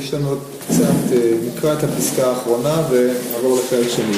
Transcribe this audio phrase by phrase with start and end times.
[0.00, 4.16] יש לנו עוד קצת, אה, נקרא את הפסקה האחרונה ונעבור לפרק שני.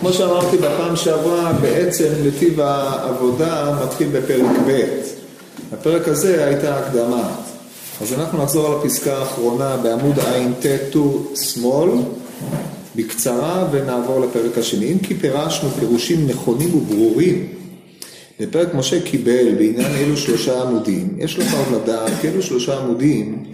[0.00, 4.80] כמו שאמרתי בפעם שעברה, בעצם נתיב העבודה מתחיל בפרק ב'.
[5.72, 7.28] הפרק הזה הייתה הקדמה.
[8.00, 10.96] אז אנחנו נחזור על הפסקה האחרונה בעמוד ע"ט
[11.34, 11.90] שמאל,
[12.96, 14.92] בקצרה, ונעבור לפרק השני.
[14.92, 17.46] אם כי פירשנו פירושים נכונים וברורים
[18.40, 23.44] בפרק משה קיבל בעניין אלו שלושה עמודים, יש לך עוד לדעת כי אלו שלושה עמודים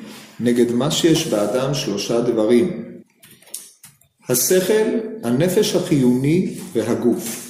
[0.41, 2.85] נגד מה שיש באדם שלושה דברים.
[4.29, 7.47] השכל, הנפש החיוני והגוף.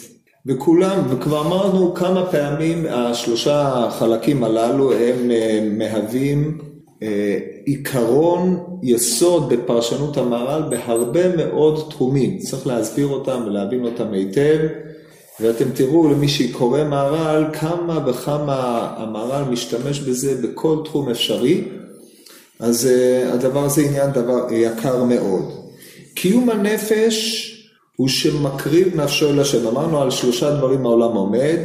[0.46, 6.58] וכולם, וכבר אמרנו כמה פעמים השלושה חלקים הללו הם אה, מהווים
[7.02, 12.38] אה, עיקרון יסוד בפרשנות המהר"ל בהרבה מאוד תחומים.
[12.38, 14.58] צריך להסביר אותם ולהבין אותם היטב.
[15.40, 21.64] ואתם תראו למי שקורא מהר"ל כמה וכמה המהר"ל משתמש בזה בכל תחום אפשרי,
[22.60, 25.52] אז uh, הדבר הזה עניין דבר יקר מאוד.
[26.14, 27.52] קיום הנפש
[27.96, 29.66] הוא שמקריב נפשו אל השם.
[29.66, 31.58] אמרנו על שלושה דברים העולם עומד,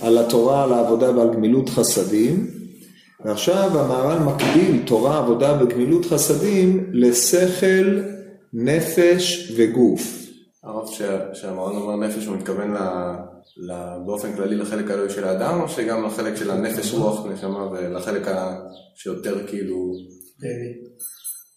[0.00, 2.46] על התורה, על העבודה ועל גמילות חסדים,
[3.24, 8.00] ועכשיו המהר"ל מקביל תורה, עבודה וגמילות חסדים לשכל,
[8.52, 10.18] נפש וגוף.
[10.64, 10.88] הרב,
[11.32, 12.74] כשהמרן אומר נפש, הוא מתכוון
[14.06, 18.26] באופן כללי לחלק האלוהי של האדם, או שגם לחלק של הנפש, רוח, נשמה, ולחלק
[18.94, 19.92] שיותר כאילו...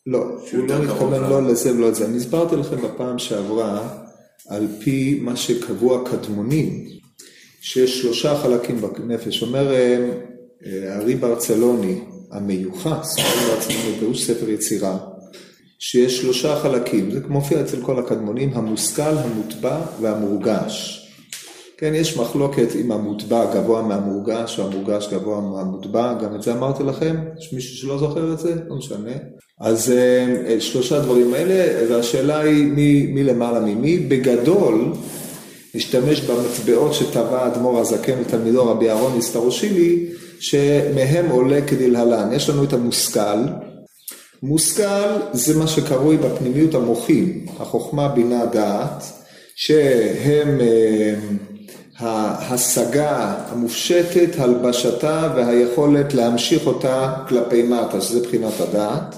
[0.07, 0.17] לא,
[0.51, 2.05] הוא לא מתכוון לא לזה ולא לזה.
[2.05, 3.89] אני הסברתי לכם בפעם שעברה,
[4.49, 6.87] על פי מה שקבוע קדמונים,
[7.61, 9.41] שיש שלושה חלקים בנפש.
[9.41, 10.09] אומר אה,
[10.65, 14.97] אה, ארי ברצלוני, המיוחס, ארי ברצלוני, פירוש ספר יצירה,
[15.79, 21.04] שיש שלושה חלקים, זה מופיע אצל כל הקדמונים, המושכל, המוטבע והמורגש.
[21.77, 26.83] כן, יש מחלוקת אם המוטבע גבוה מהמורגש או המורגש גבוה מהמוטבע, גם את זה אמרתי
[26.83, 28.55] לכם, יש מישהו שלא זוכר את זה?
[28.67, 29.11] לא משנה.
[29.61, 33.97] אז אה, שלושה דברים האלה, והשאלה היא מי, מי למעלה ממי.
[33.97, 34.93] בגדול,
[35.75, 40.05] נשתמש במטבעות שטבע אדמו"ר הזקן ותלמידו רבי אהרון הסטרושילי,
[40.39, 42.33] שמהם עולה כדלהלן.
[42.33, 43.39] יש לנו את המושכל,
[44.43, 49.03] מושכל זה מה שקרוי בפנימיות המוחים, החוכמה, בינה, דעת,
[49.55, 51.13] שהם אה,
[51.99, 59.15] ההשגה המופשטת, הלבשתה והיכולת להמשיך אותה כלפי מטה, שזה בחינת הדעת.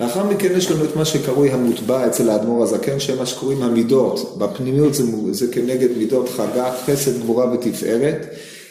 [0.00, 4.38] לאחר מכן יש לנו את מה שקרוי המוטבע אצל האדמו"ר הזקן, שהם מה שקוראים המידות.
[4.38, 8.26] בפנימיות זה, זה כנגד מידות חגת, חסד, גבורה ותפארת.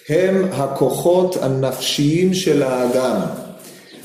[0.10, 3.22] הם הכוחות הנפשיים של האדם.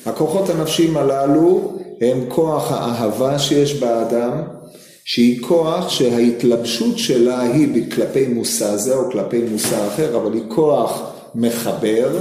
[0.07, 4.43] הכוחות הנפשיים הללו הם כוח האהבה שיש באדם,
[5.09, 11.03] שהיא כוח שההתלבשות שלה היא כלפי מושא זה או כלפי מושא אחר, אבל היא כוח
[11.34, 12.19] מחבר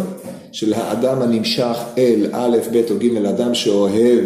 [0.51, 4.25] של האדם הנמשך אל א', ב' או ג', אדם שאוהב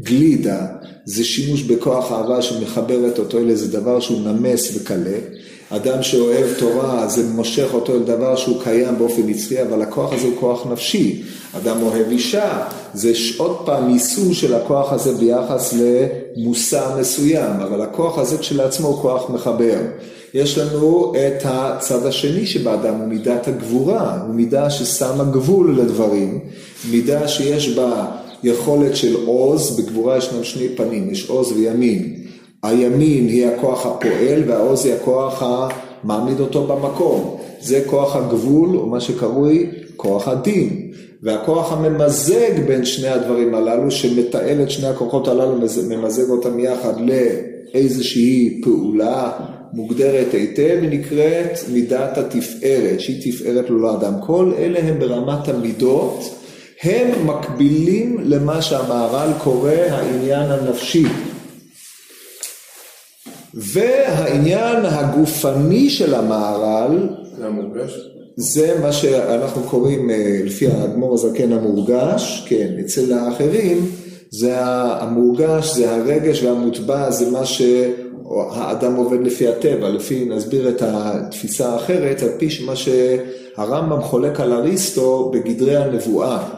[0.00, 0.66] גלידה,
[1.04, 5.18] זה שימוש בכוח אהבה שמחברת אותו אל איזה דבר שהוא נמס וקלה.
[5.74, 10.26] אדם שאוהב תורה, זה מושך אותו אל דבר שהוא קיים באופן נצחי, אבל הכוח הזה
[10.26, 11.22] הוא כוח נפשי.
[11.56, 12.62] אדם אוהב אישה,
[12.94, 15.74] זה עוד פעם יישום של הכוח הזה ביחס
[16.36, 19.78] למושא מסוים, אבל הכוח הזה כשלעצמו הוא כוח מחבר.
[20.34, 26.38] יש לנו את הצד השני שבאדם, הוא מידת הגבורה, הוא מידה ששמה גבול לדברים,
[26.90, 28.06] מידה שיש בה
[28.42, 32.22] יכולת של עוז, בגבורה ישנם שני פנים, יש עוז וימין.
[32.62, 37.36] הימין היא הכוח הפועל והעוז היא הכוח המעמיד אותו במקום.
[37.60, 40.92] זה כוח הגבול, או מה שקרוי כוח הדין.
[41.22, 45.58] והכוח הממזג בין שני הדברים הללו, שמתעל את שני הכוחות הללו,
[45.88, 49.32] ממזג אותם יחד לאיזושהי פעולה
[49.72, 54.14] מוגדרת היטב, היא נקראת מידת התפארת, שהיא תפארת לו לאדם.
[54.26, 56.34] כל אלה הם ברמת המידות,
[56.82, 61.04] הם מקבילים למה שהמהר"ל קורא העניין הנפשי.
[63.54, 67.08] והעניין הגופני של המהר"ל,
[67.38, 68.08] זה המורגש?
[68.36, 73.86] זה מה שאנחנו קוראים אה, לפי האדמו"ר הזקן המורגש, כן, אצל האחרים
[74.30, 81.68] זה המורגש, זה הרגש והמוטבע, זה מה שהאדם עובד לפי הטבע, לפי, נסביר את התפיסה
[81.68, 86.48] האחרת, על פי מה שהרמב"ם חולק על אריסטו בגדרי הנבואה.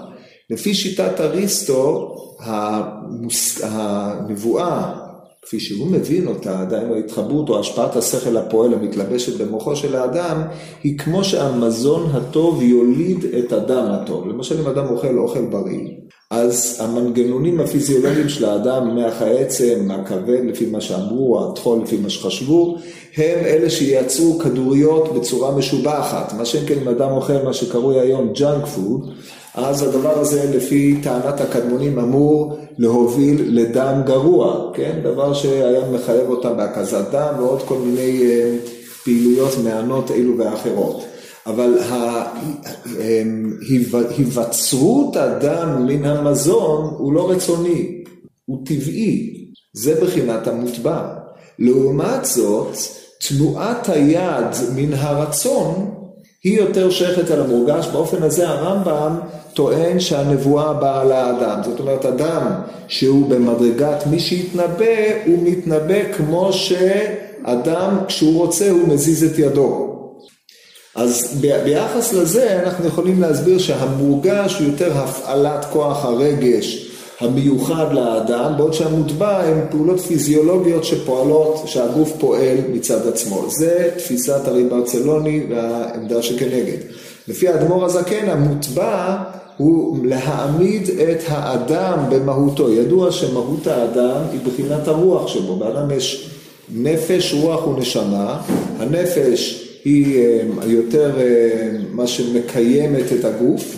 [0.51, 3.61] לפי שיטת אריסטו, המוס...
[3.65, 5.05] הנבואה
[5.44, 10.43] כפי שהוא מבין אותה, דהיינו ההתחברות או השפעת השכל הפועל המתלבשת במוחו של האדם,
[10.82, 14.29] היא כמו שהמזון הטוב יוליד את הדם הטוב.
[14.29, 15.88] למשל אם אדם אוכל אוכל בריא,
[16.31, 22.76] אז המנגנונים הפיזיולוגיים של האדם, מח העצם, הכבד לפי מה שאמרו, הטחול לפי מה שחשבו,
[23.17, 26.32] הם אלה שייצרו כדוריות בצורה משובחת.
[26.32, 29.11] מה שאין כן אם אדם אוכל מה שקרוי היום junk food,
[29.55, 35.01] אז הדבר הזה לפי טענת הקדמונים אמור להוביל לדם גרוע, כן?
[35.03, 38.56] דבר שהיה מחייב אותם בהקזת דם ועוד כל מיני אה,
[39.05, 41.05] פעילויות מענות אלו ואחרות.
[41.47, 41.79] אבל
[44.17, 48.03] היווצרות הדם מן המזון הוא לא רצוני,
[48.47, 51.09] הוא טבעי, זה בחינת המוטבע.
[51.59, 52.77] לעומת זאת,
[53.29, 55.95] תנועת היד מן הרצון
[56.45, 59.19] היא יותר שייכת על המורגש, באופן הזה הרמב"ם
[59.55, 61.61] טוען שהנבואה באה לאדם.
[61.65, 62.47] זאת אומרת, אדם
[62.89, 64.95] שהוא במדרגת מי שיתנבא,
[65.27, 69.95] הוא מתנבא כמו שאדם, כשהוא רוצה, הוא מזיז את ידו.
[70.95, 76.91] אז ביחס לזה אנחנו יכולים להסביר שהמורגש הוא יותר הפעלת כוח הרגש
[77.21, 83.45] המיוחד לאדם, בעוד שהמוטבע הן פעולות פיזיולוגיות שפועלות, שהגוף פועל מצד עצמו.
[83.49, 86.79] זה תפיסת הרי ברצלוני והעמדה שכנגד.
[87.29, 89.17] לפי האדמו"ר הזקן, המוטבע
[89.56, 92.73] הוא להעמיד את האדם במהותו.
[92.73, 95.56] ידוע שמהות האדם היא בחינת הרוח שבו.
[95.56, 96.31] באדם יש
[96.75, 98.41] נפש, רוח ונשמה.
[98.79, 103.77] הנפש היא אה, יותר אה, מה שמקיימת את הגוף,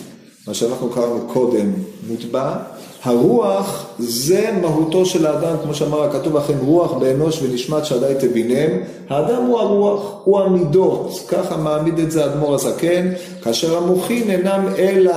[0.49, 1.73] מה שאנחנו קראנו קודם
[2.08, 2.56] מוטבע.
[3.02, 8.70] הרוח זה מהותו של האדם, כמו שאמר הכתוב לכם, רוח באנוש ונשמת שדי תבינם.
[9.08, 13.08] האדם הוא הרוח, הוא המידות, ככה מעמיד את זה האדמו"ר הזקן,
[13.43, 15.12] כאשר המוחין אינם אלא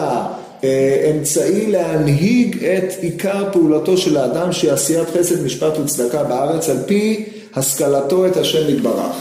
[1.11, 7.25] אמצעי להנהיג את עיקר פעולתו של האדם שהיא עשיית חסד, משפט וצדקה בארץ על פי
[7.56, 9.15] השכלתו את השם יתברך.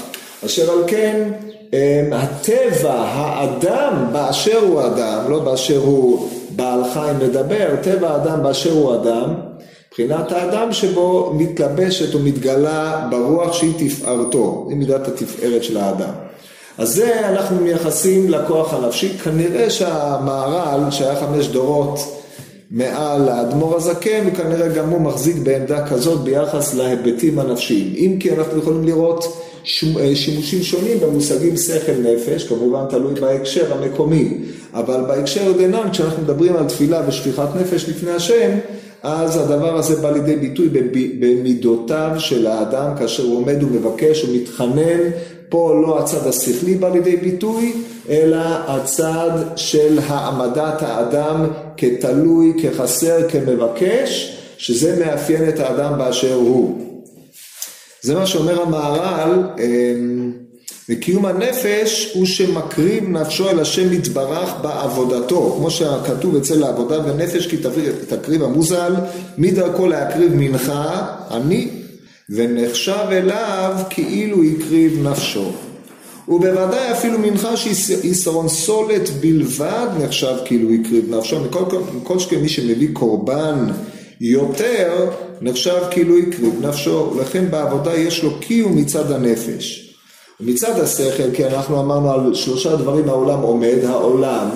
[0.46, 1.30] אשר על כן
[1.74, 8.72] אה, הטבע, האדם באשר הוא אדם, לא באשר הוא בעל חיים לדבר, טבע האדם באשר
[8.72, 9.34] הוא אדם,
[9.88, 16.27] מבחינת האדם שבו מתלבשת ומתגלה ברוח שהיא תפארתו, היא מידת התפארת של האדם.
[16.78, 21.98] אז זה אנחנו מייחסים לכוח הנפשי, כנראה שהמהר"ל שהיה חמש דורות
[22.70, 27.92] מעל האדמו"ר הזקן, כנראה גם הוא מחזיק בעמדה כזאת ביחס להיבטים הנפשיים.
[27.96, 29.24] אם כי אנחנו יכולים לראות
[29.98, 34.38] אה, שימושים שונים במושגים שכל נפש, כמובן תלוי בהקשר המקומי,
[34.74, 38.50] אבל בהקשר דנן, כשאנחנו מדברים על תפילה ושפיכת נפש לפני השם,
[39.02, 40.68] אז הדבר הזה בא לידי ביטוי
[41.20, 45.00] במידותיו של האדם כאשר הוא עומד ומבקש ומתחנן,
[45.48, 47.72] פה לא הצד השכלי בא לידי ביטוי,
[48.08, 51.46] אלא הצד של העמדת האדם
[51.76, 56.88] כתלוי, כחסר, כמבקש, שזה מאפיין את האדם באשר הוא.
[58.02, 60.32] זה מה שאומר המהר"ל, אמ,
[60.88, 67.56] וקיום הנפש הוא שמקריב נפשו אל השם יתברך בעבודתו, כמו שכתוב אצל העבודה ונפש כי
[68.08, 68.94] תקריב המוזל,
[69.38, 71.68] מדרכו להקריב מנחה, אני,
[72.30, 75.50] ונחשב אליו כאילו הקריב נפשו.
[76.28, 81.64] ובוודאי אפילו מנחה שיסרון סולת בלבד נחשב כאילו הקריב נפשו, מכל,
[81.94, 83.66] מכל שכן מי שמביא קורבן
[84.20, 85.10] יותר
[85.40, 89.94] נחשב כאילו הקריב נפשו, ולכן בעבודה יש לו קיום מצד הנפש.
[90.40, 94.48] מצד השכל, כי אנחנו אמרנו על שלושה דברים העולם עומד, העולם,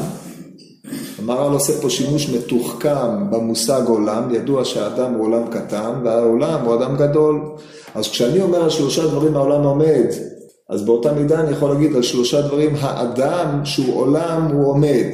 [1.18, 6.96] המהר"ל עושה פה שימוש מתוחכם במושג עולם, ידוע שהאדם הוא עולם קטן והעולם הוא אדם
[6.96, 7.40] גדול.
[7.94, 10.06] אז כשאני אומר על שלושה דברים העולם עומד,
[10.70, 15.06] אז באותה מידה אני יכול להגיד על שלושה דברים האדם שהוא עולם הוא עומד.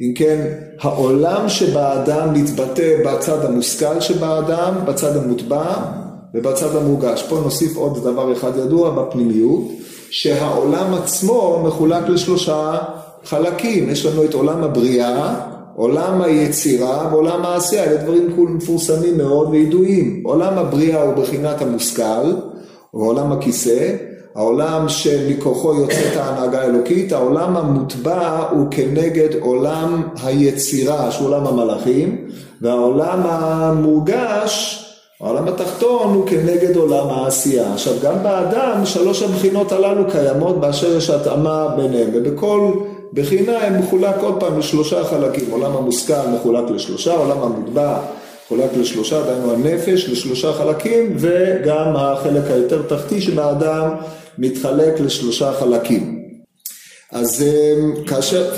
[0.00, 0.46] אם כן,
[0.80, 5.74] העולם שבאדם מתבטא בצד המושכל שבאדם, בצד המוטבע
[6.34, 7.22] ובצד המורגש.
[7.22, 9.62] פה נוסיף עוד דבר אחד ידוע בפנימיות,
[10.10, 12.78] שהעולם עצמו מחולק לשלושה
[13.24, 13.90] חלקים.
[13.90, 15.34] יש לנו את עולם הבריאה,
[15.76, 20.22] עולם היצירה ועולם העשייה, אלה דברים כולם מפורסמים מאוד וידועים.
[20.24, 22.32] עולם הבריאה הוא בחינת המושכל,
[22.94, 23.96] או עולם הכיסא,
[24.34, 32.28] העולם שמכוחו יוצאת ההנהגה האלוקית, העולם המוטבע הוא כנגד עולם היצירה, שהוא עולם המלאכים,
[32.62, 34.84] והעולם המורגש,
[35.20, 37.72] העולם התחתון הוא כנגד עולם העשייה.
[37.72, 42.70] עכשיו גם באדם שלוש הבחינות הללו קיימות באשר יש התאמה ביניהם, ובכל
[43.12, 48.02] בחינה הם מחולק עוד פעם לשלושה חלקים, עולם המושכל מחולק לשלושה, עולם המוטבע
[48.44, 53.94] מחולק לשלושה, דהיינו הנפש לשלושה חלקים, וגם החלק היותר תחתי של האדם
[54.38, 56.24] מתחלק לשלושה חלקים.
[57.12, 58.52] אז אמ, כאשר...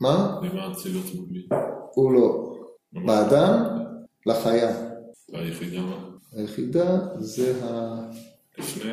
[0.00, 0.40] מה?
[0.42, 1.46] למה אצילות מקביל?
[1.94, 2.54] הוא לא.
[3.06, 3.64] באדם,
[4.26, 4.70] לחיה.
[5.32, 5.96] והיחידה מה?
[6.36, 7.94] היחידה זה ה...
[8.58, 8.90] לפני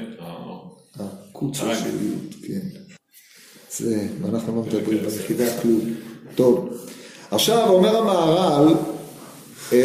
[0.95, 2.90] הקוצו של יוד, כן.
[3.77, 5.79] זה, ואנחנו לא מדברים ביחידה כלום.
[6.35, 6.69] טוב,
[7.31, 8.73] עכשיו אומר המהר"ל,
[9.71, 9.77] אמ,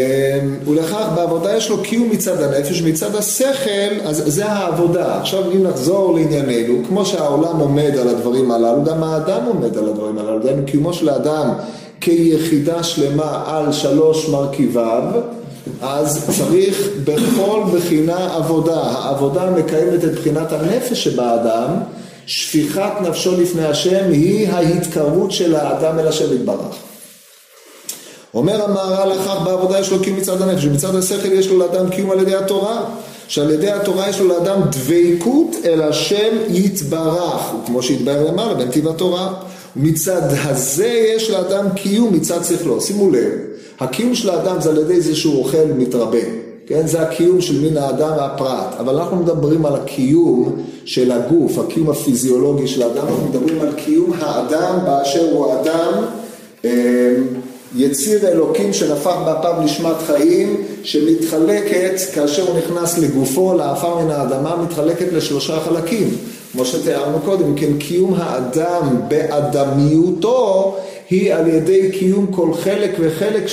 [0.66, 5.20] ולכך בעבודה יש לו קיום מצד הנפש, מצד השכל, אז זה העבודה.
[5.20, 10.18] עכשיו אם נחזור לענייננו, כמו שהעולם עומד על הדברים הללו, גם האדם עומד על הדברים
[10.18, 10.38] הללו.
[10.38, 11.48] דהיינו קיומו של האדם
[12.00, 15.02] כיחידה שלמה על שלוש מרכיביו,
[15.82, 18.80] אז צריך בכל בחינה עבודה.
[18.80, 21.68] העבודה מקיימת את בחינת הנפש שבאדם,
[22.26, 26.76] שפיכת נפשו לפני השם היא ההתקרבות של האדם אל השם יתברך.
[28.34, 32.10] אומר המהר"ל אחר בעבודה יש לו קיום מצד הנפש, ומצד השכל יש לו לאדם קיום
[32.10, 32.84] על ידי התורה,
[33.28, 39.34] שעל ידי התורה יש לו לאדם דבקות אל השם יתברך, כמו שהתבהר למעלה בנתיב התורה.
[39.76, 42.80] מצד הזה יש לאדם קיום מצד שכלו.
[42.80, 43.32] שימו לב,
[43.80, 46.18] הקיום של האדם זה על ידי זה שהוא אוכל ומתרבה.
[46.66, 51.90] כן, זה הקיום של מין האדם והפרט, אבל אנחנו מדברים על הקיום של הגוף, הקיום
[51.90, 55.92] הפיזיולוגי של האדם, אנחנו מדברים על קיום האדם באשר הוא אדם
[56.64, 56.70] אמ,
[57.76, 65.12] יציר אלוקים שנפח באפיו נשמת חיים, שמתחלקת, כאשר הוא נכנס לגופו, לעפר מן האדמה, מתחלקת
[65.12, 66.08] לשלושה חלקים.
[66.52, 70.76] כמו שתיארנו קודם, כן קיום האדם באדמיותו
[71.10, 73.44] היא על ידי קיום כל חלק וחלק,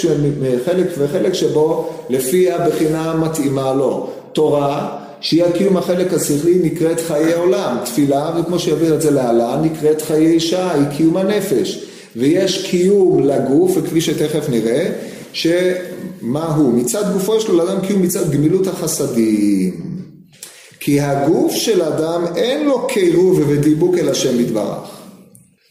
[0.65, 4.09] חלק וחלק שבו לפי הבחינה המתאימה לו.
[4.33, 7.77] תורה, שהיא הקיום החלק השכלי, נקראת חיי עולם.
[7.85, 11.85] תפילה, וכמו שיביא את זה להלן, נקראת חיי שעה, היא קיום הנפש.
[12.15, 14.89] ויש קיום לגוף, וכפי שתכף נראה,
[15.33, 16.73] שמה הוא?
[16.73, 19.93] מצד גופו יש לו לאדם קיום מצד גמילות החסדים.
[20.79, 25.02] כי הגוף של אדם אין לו קירוב ודיבוק אל השם יתברך.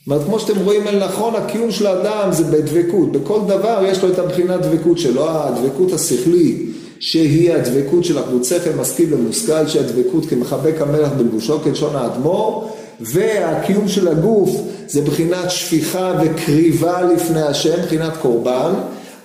[0.07, 3.13] אומרת, כמו שאתם רואים אל נכון, הקיום של האדם זה בדבקות.
[3.13, 9.15] בכל דבר יש לו את הבחינת דבקות שלו, הדבקות השכלית, שהיא הדבקות של שכל, משכיל
[9.15, 14.51] ומושכל, שהיא הדבקות כמחבק המלך בלבושו כלשון האדמו"ר, והקיום של הגוף
[14.87, 18.73] זה בחינת שפיכה וקריבה לפני השם, בחינת קורבן,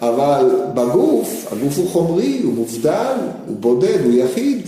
[0.01, 3.15] אבל בגוף, הגוף הוא חומרי, הוא מובדל,
[3.48, 4.62] הוא בודד, הוא יחיד.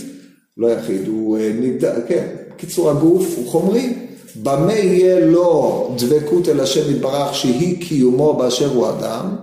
[0.56, 2.26] לא יחיד, הוא אה, נבדל, כן,
[2.56, 3.92] קיצור הגוף הוא חומרי.
[4.36, 9.36] במה יהיה לו דבקות אל השם יתברך שהיא קיומו באשר הוא אדם?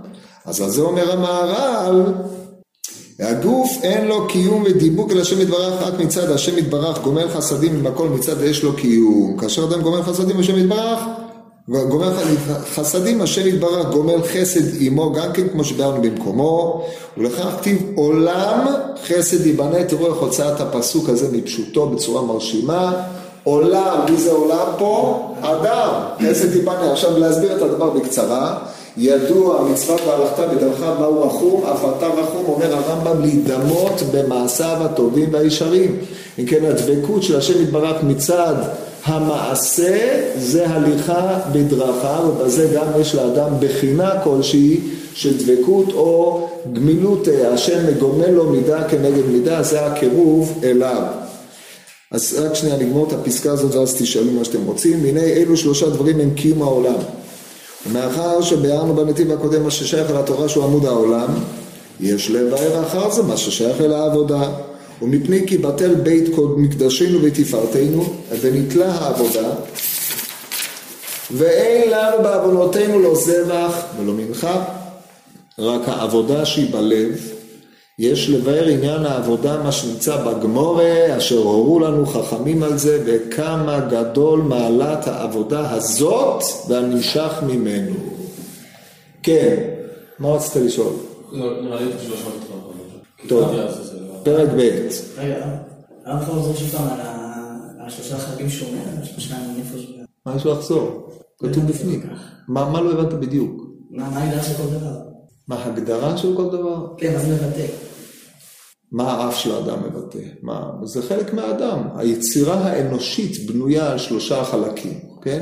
[0.46, 2.04] אז על זה אומר המהר"ל,
[3.20, 7.88] הגוף אין לו קיום ודיבוק אל השם יתברך רק מצד השם יתברך גומל חסדים עם
[7.88, 9.38] הכל מצד יש לו קיום.
[9.38, 11.00] כאשר אדם גומל חסדים השם יתברך
[11.68, 12.14] גומל
[12.76, 16.84] חסדים, השם יתברך גומל חסד עמו גם כן כמו שביארנו במקומו
[17.18, 18.66] ולכך כתיב עולם
[19.08, 23.04] חסד ייבנה, תראו איך הוצאת הפסוק הזה מפשוטו בצורה מרשימה
[23.48, 25.22] עולם, מי זה עולם פה?
[25.42, 25.90] אדם,
[26.30, 26.92] חסד ייבנה.
[26.92, 28.58] עכשיו להסביר את הדבר בקצרה
[28.98, 35.96] ידוע מצוות והלכת בדרכיו מהו רחום, אף אתה רחום, אומר הרמב"ם, להידמות במעשיו הטובים והישרים.
[36.40, 38.56] אם כן, הדבקות של השם יתברך מצד
[39.06, 39.98] המעשה
[40.38, 44.80] זה הליכה בדרכיו, ובזה גם יש לאדם בחינה כלשהי
[45.14, 51.04] של דבקות או גמילות, השם מגומל לו מידה כנגד מידה, זה הקירוב אליו.
[52.12, 55.06] אז רק שנייה נגמור את הפסקה הזאת ואז תשאלו מה שאתם רוצים.
[55.06, 57.00] הנה אלו שלושה דברים הם קיום העולם.
[57.88, 61.28] ומאחר שביארנו בנתיב הקודם מה ששייך אל התורה שהוא עמוד העולם,
[62.00, 64.50] יש לבאר אחר זה מה ששייך אל העבודה.
[65.02, 69.50] ומפני כי בטל בית מקדשנו ותפארתנו, ונתלה העבודה,
[71.32, 74.64] ואין לנו בעוונותינו לא זבח ולא מנחה,
[75.60, 77.37] רק העבודה שהיא בלב.
[78.00, 84.42] יש לבאר עניין העבודה, מה שנמצא בגמורה, אשר הורו לנו חכמים על זה, וכמה גדול
[84.42, 87.96] מעלת העבודה הזאת והנמשך ממנו.
[89.24, 89.56] כן,
[90.20, 90.94] מה רצית לשאול?
[91.32, 92.20] לא, נראה לי שלוש
[93.28, 93.56] טוב.
[94.24, 94.88] פרק ב'.
[95.18, 95.46] רגע,
[96.06, 97.00] הרב יכול לחזור שוב פעם על
[97.88, 99.88] השלושה חלקים שהוא אומר, על השלושה נפש.
[100.26, 101.10] מה יש לו לחזור?
[101.40, 102.10] כתוב בפנים.
[102.48, 103.62] מה לא הבנת בדיוק?
[103.92, 104.98] מה ההגדרה של כל דבר?
[105.48, 106.88] מה ההגדרה של כל דבר?
[106.98, 107.87] כן, מה זה מבטא?
[108.92, 110.20] מה האף של האדם מבטא?
[110.42, 110.72] מה...
[110.84, 111.80] זה חלק מהאדם.
[111.96, 115.42] היצירה האנושית בנויה על שלושה חלקים, כן?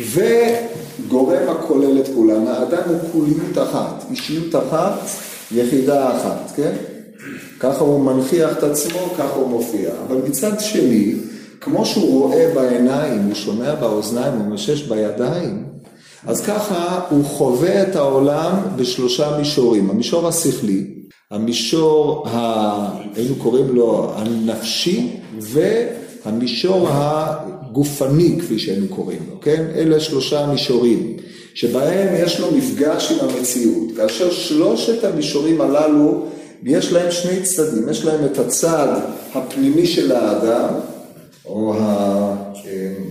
[0.00, 2.46] וגורם הכולל את כולם.
[2.46, 4.98] האדם הוא כוליות אחת, אישיות אחת,
[5.52, 6.76] יחידה אחת, כן?
[7.60, 9.90] ככה הוא מנכיח את עצמו, ככה הוא מופיע.
[10.06, 11.14] אבל מצד שני,
[11.60, 15.64] כמו שהוא רואה בעיניים, הוא שומע באוזניים, הוא משש בידיים,
[16.26, 19.90] אז ככה הוא חווה את העולם בשלושה מישורים.
[19.90, 20.86] המישור השכלי,
[21.30, 22.88] המישור, ה...
[23.14, 29.64] היינו קוראים לו הנפשי, והמישור הגופני, כפי שהיינו קוראים לו, כן?
[29.74, 31.16] אלה שלושה מישורים,
[31.54, 33.96] שבהם יש לו מפגש עם המציאות.
[33.96, 36.22] כאשר שלושת המישורים הללו
[36.62, 39.00] יש להם שני צדדים, יש להם את הצד
[39.34, 40.74] הפנימי של האדם,
[41.46, 42.36] או ה...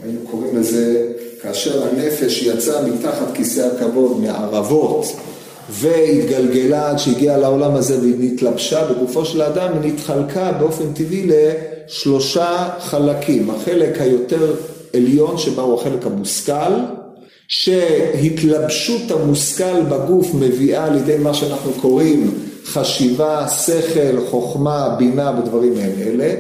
[0.03, 5.05] היינו קוראים לזה, כאשר הנפש יצאה מתחת כיסא הכבוד מערבות
[5.69, 13.49] והתגלגלה עד שהגיעה לעולם הזה והתלבשה בגופו של האדם, היא נתחלקה באופן טבעי לשלושה חלקים.
[13.49, 14.55] החלק היותר
[14.95, 16.73] עליון שבה הוא החלק המושכל,
[17.47, 22.33] שהתלבשות המושכל בגוף מביאה לידי מה שאנחנו קוראים
[22.65, 26.33] חשיבה, שכל, חוכמה, בינה ודברים מעין אלה,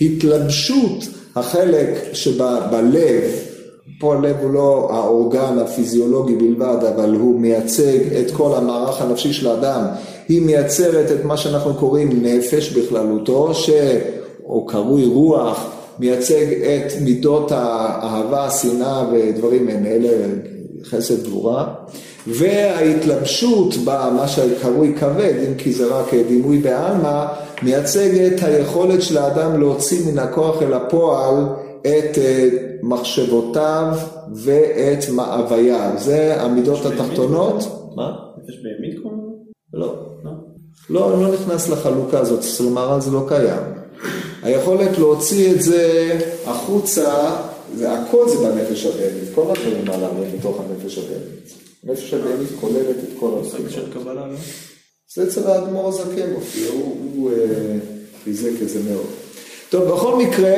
[0.00, 1.04] התלבשות
[1.36, 3.22] החלק שבלב,
[4.02, 9.46] פה הלב הוא לא האורגן הפיזיולוגי בלבד, אבל הוא מייצג את כל המערך הנפשי של
[9.46, 9.84] האדם,
[10.28, 13.70] היא מייצרת את מה שאנחנו קוראים נפש בכללותו, ש...
[14.46, 20.26] או קרוי רוח, מייצג את מידות האהבה, השנאה ודברים מעין אלה,
[20.84, 21.74] חסד גבורה,
[22.26, 27.24] וההתלבשות במה שקרוי כבד, אם כי זה רק דימוי בעלמא,
[27.62, 31.44] מייצג את היכולת של האדם להוציא מן הכוח אל הפועל
[31.80, 33.94] את אה, מחשבותיו
[34.34, 35.90] ואת מאווייו.
[35.96, 37.56] זה המידות התחתונות.
[37.96, 38.12] מה?
[38.38, 39.22] נפש בהמית קוראים
[39.74, 40.12] לא.
[40.90, 43.62] לא, לא נכנס לחלוקה הזאת, אצל מהר"ל זה לא קיים.
[44.42, 47.36] היכולת להוציא את זה החוצה,
[47.74, 51.52] זה הכל זה בנפש הבהמית, כל הדברים הללו הם בתוך הנפש הבהמית.
[51.84, 53.30] הנפש הבהמית כוללת את כל
[53.92, 54.36] קבלה, לא?
[55.14, 57.76] זה אצל האדמו"ר הזקן מופיע, הוא, הוא אה,
[58.24, 59.06] חיזק את זה מאוד.
[59.70, 60.56] טוב, בכל מקרה,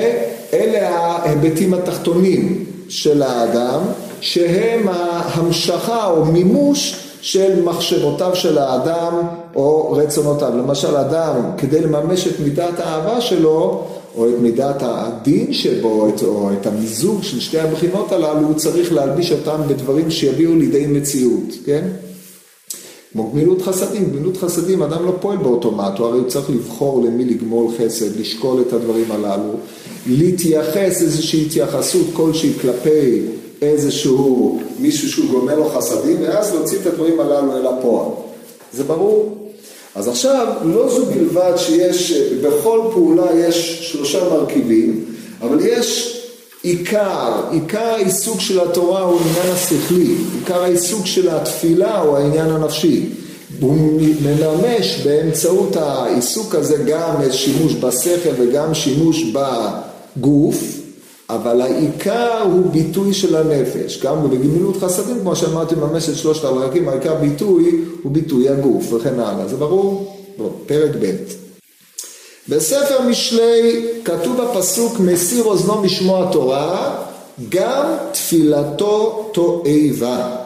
[0.52, 3.80] אלה ההיבטים התחתונים של האדם,
[4.20, 9.14] שהם ההמשכה או מימוש של מחשבותיו של האדם
[9.54, 10.52] או רצונותיו.
[10.58, 13.84] למשל, אדם, כדי לממש את מידת האהבה שלו,
[14.16, 19.32] או את מידת הדין שבו, או את המיזוג של שתי הבחינות הללו, הוא צריך להלביש
[19.32, 21.84] אותם בדברים שיביאו לידי מציאות, כן?
[23.14, 27.66] כמו גמילות חסדים, גמילות חסדים, אדם לא פועל באוטומט, הוא הרי צריך לבחור למי לגמול
[27.78, 29.52] חסד, לשקול את הדברים הללו,
[30.06, 33.22] להתייחס איזושהי התייחסות כלשהי כלפי
[33.62, 38.08] איזשהו מישהו שהוא גומל לו חסדים, ואז להוציא את הדברים הללו אל הפועל.
[38.72, 39.50] זה ברור?
[39.94, 45.04] אז עכשיו, לא זו בלבד שיש, בכל פעולה יש שלושה מרכיבים,
[45.40, 46.13] אבל יש
[46.64, 53.06] עיקר, עיקר העיסוק של התורה הוא העניין השכלי, עיקר העיסוק של התפילה הוא העניין הנפשי.
[53.60, 60.62] הוא מממש באמצעות העיסוק הזה גם שימוש בשכל וגם שימוש בגוף,
[61.30, 64.00] אבל העיקר הוא ביטוי של הנפש.
[64.02, 69.14] גם בגמילות חסדים, כמו שאמרתי, ממש את שלושת הרקים, העיקר ביטוי הוא ביטוי הגוף וכן
[69.20, 69.48] הלאה.
[69.48, 70.16] זה ברור?
[70.38, 71.43] בוא, פרק ב'.
[72.48, 76.96] בספר משלי כתוב בפסוק מסיר אוזנו משמוע תורה,
[77.48, 80.36] גם תפילתו תועבה.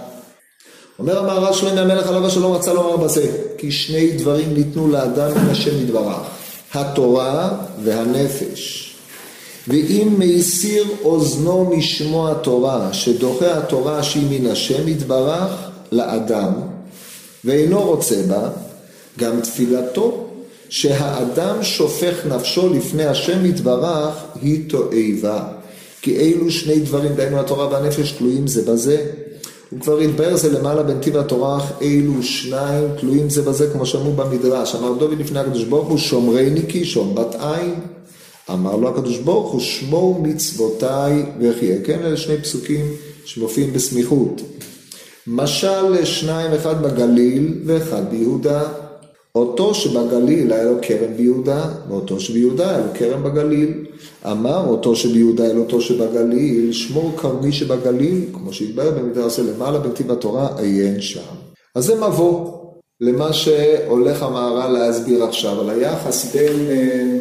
[0.98, 3.26] אומר המהר"ל שלמה המלך עליו השלום רצה לומר בזה,
[3.58, 6.16] כי שני דברים ניתנו לאדם מן השם יתברך,
[6.74, 7.50] התורה
[7.84, 8.94] והנפש.
[9.68, 15.52] ואם מסיר אוזנו משמוע תורה, שדוחה התורה שהיא מן השם יתברך
[15.92, 16.52] לאדם,
[17.44, 18.48] ואינו רוצה בה,
[19.18, 20.27] גם תפילתו
[20.68, 25.44] שהאדם שופך נפשו לפני השם יתברך היא תועבה.
[26.02, 29.06] כי אלו שני דברים, דהיינו התורה והנפש, תלויים זה בזה.
[29.70, 34.74] הוא כבר התבהר זה למעלה בנתיב התורה, אלו שניים תלויים זה בזה, כמו שאמרו במדרש.
[34.74, 37.74] אמר דוד לפני הקדוש ברוך הוא, שומרני כי שום בת עין.
[38.50, 41.76] אמר לו הקדוש ברוך הוא, שמור מצוותיי וחיה.
[41.84, 42.86] כן, אלה שני פסוקים
[43.24, 44.40] שמופיעים בסמיכות.
[45.26, 48.62] משל שניים, אחד בגליל ואחד ביהודה.
[49.38, 53.84] אותו שבגליל היה לו כרם ביהודה, ואותו שביהודה היה לו כרם בגליל.
[54.30, 60.48] אמר אותו שביהודה אל אותו שבגליל, שמור כרמי שבגליל, כמו שהתברר במדרש למעלה בנתיב התורה,
[60.58, 61.20] עיין שם.
[61.74, 62.58] אז זה מבוא
[63.00, 67.18] למה שהולך המהר"ל להסביר עכשיו, על היחס בין אה,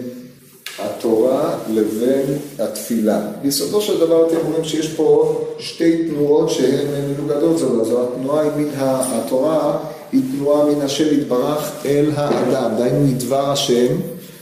[0.80, 3.22] התורה לבין התפילה.
[3.42, 8.52] ביסודו של דבר אתם רואים שיש פה שתי תנועות שהן מנוגדות זו לזו, התנועה היא
[8.58, 9.80] מן התורה
[10.12, 13.96] היא תנועה מן השם יתברך אל האדם, דהיינו היא דבר השם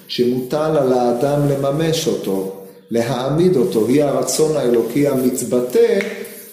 [0.08, 2.52] שמוטל על האדם לממש אותו,
[2.92, 6.00] להעמיד אותו, היא הרצון האלוקי המתבטא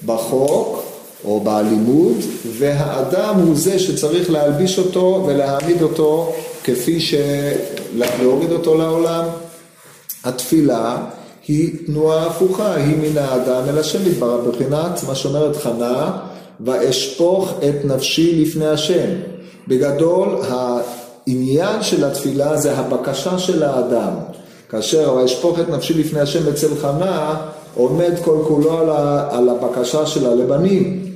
[0.07, 0.83] בחוק
[1.25, 2.17] או בלימוד,
[2.59, 6.33] והאדם הוא זה שצריך להלביש אותו ולהעמיד אותו
[6.65, 7.15] כפי ש...
[7.95, 9.25] להוריד אותו לעולם.
[10.25, 10.97] התפילה
[11.49, 16.19] היא תנועה הפוכה, היא מן האדם אל השם יתברך, בבחינת מה שאומרת חנה
[16.65, 19.09] ואשפוך את נפשי לפני השם.
[19.69, 24.13] בגדול, העניין של התפילה זה הבקשה של האדם.
[24.69, 27.37] כאשר ואשפוך את נפשי לפני השם אצל חנה,
[27.75, 31.13] עומד כל כולו על, ה, על הבקשה של הלבנים.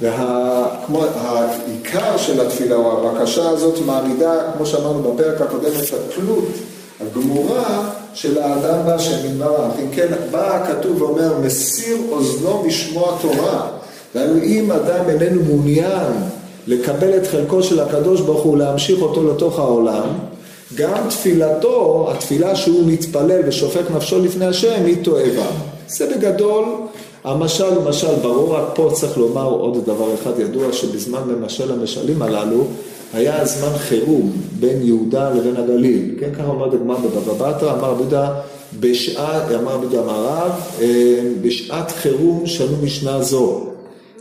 [0.00, 6.44] והעיקר של התפילה או הבקשה הזאת מעמידה, כמו שאמרנו בפרק הקודם, את התלות
[7.00, 9.72] הגמורה של האדם בהשם יתברך.
[9.82, 13.77] אם כן, בא הכתוב ואומר, מסיר אוזנו משמוע תורה.
[14.14, 16.12] דהיינו, אם אדם איננו מעוניין
[16.66, 20.08] לקבל את חלקו של הקדוש ברוך הוא, להמשיך אותו לתוך העולם,
[20.74, 25.46] גם תפילתו, התפילה שהוא מתפלל ושופך נפשו לפני השם, היא תועבה.
[25.88, 26.64] זה בגדול
[27.24, 32.22] המשל הוא משל ברור, רק פה צריך לומר עוד דבר אחד ידוע, שבזמן ממשל המשלים
[32.22, 32.64] הללו,
[33.14, 36.14] היה זמן חירום בין יהודה לבין הגליל.
[36.20, 38.16] כן, ככה אומר דגמר בבבא בתרא, אמר רבי
[38.80, 43.64] בשעת, אמר רבי המערב, אה, בשעת חירום שנו משנה זו.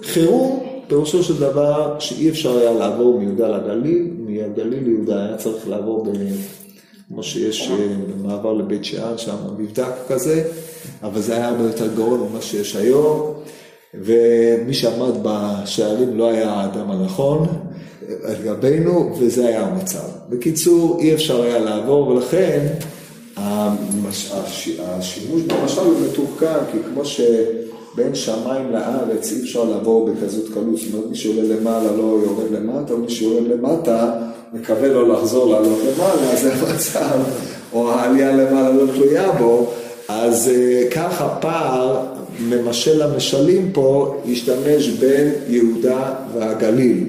[0.04, 6.04] חירום, פירושו של דבר שאי אפשר היה לעבור מיהודה לגליל, מהגליל ליהודה היה צריך לעבור
[6.04, 6.10] ב...
[7.10, 10.44] כמו שיש אה, במעבר לבית שאן, שם מבדק כזה,
[11.04, 13.34] אבל זה היה הרבה יותר גרוע ממה שיש היום,
[13.94, 17.48] ומי שעמד בשערים לא היה האדם הנכון
[18.24, 20.08] על גבינו, וזה היה המצב.
[20.30, 22.68] בקיצור, אי אפשר היה לעבור, ולכן.
[24.80, 27.06] השימוש במשל הוא מתוחכם, כי כמו
[27.98, 32.52] שבין שמיים לארץ אי אפשר לעבור בכזאת קלות, זאת אומרת מי שעולה למעלה לא יורד
[32.52, 34.12] למטה, ומי שיורד למטה
[34.54, 37.20] מקווה לא לחזור לעלות למעלה, זה המצב,
[37.74, 39.74] או העלייה למעלה לא תלויה בו,
[40.08, 42.06] אז uh, ככה פער
[42.40, 47.04] ממשל המשלים פה השתמש בין יהודה והגליל.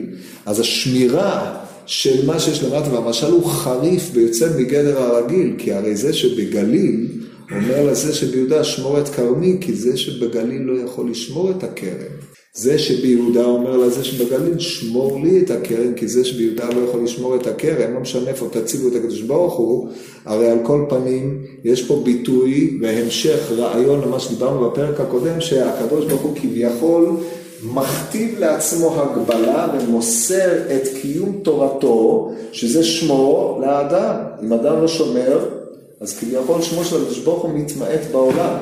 [0.47, 1.55] אז השמירה
[1.87, 7.07] של מה שיש למטה, והמשל הוא חריף ויוצא מגדר הרגיל, כי הרי זה שבגליל
[7.51, 12.29] אומר לזה שביהודה שמור את כרמי, כי זה שבגליל לא יכול לשמור את הכרם.
[12.55, 17.37] זה שביהודה אומר לזה שבגליל שמור לי את הכרם, כי זה שביהודה לא יכול לשמור
[17.37, 19.89] את הכרם, לא משנה איפה תציגו את הקדוש ברוך הוא,
[20.25, 26.23] הרי על כל פנים יש פה ביטוי והמשך רעיון למה שדיברנו בפרק הקודם, שהקדוש ברוך
[26.23, 27.11] הוא כביכול
[27.63, 34.15] מכתיב לעצמו הגבלה ומוסר את קיום תורתו, שזה שמו לאדם.
[34.43, 35.58] אם אדם לא שומר,
[36.01, 38.55] אז כביכול שמו של הקדוש ברוך הוא מתמעט בעולם.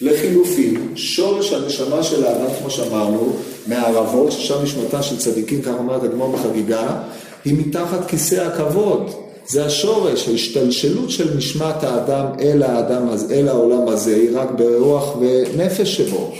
[0.00, 6.36] לחילופין, שורש הנשמה של האדם, כמו שאמרנו, מהערבות, ששם נשמתה של צדיקים, כך אומרת הגמור
[6.36, 7.02] בחגיגה,
[7.44, 9.10] היא מתחת כיסא הכבוד.
[9.46, 15.96] זה השורש, ההשתלשלות של נשמת האדם אל האדם, אל העולם הזה, היא רק ברוח ונפש
[15.96, 16.32] שבו.